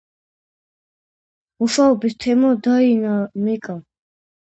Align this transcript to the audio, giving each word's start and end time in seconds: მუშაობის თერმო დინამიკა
მუშაობის 1.65 2.17
თერმო 2.27 2.53
დინამიკა 2.71 3.81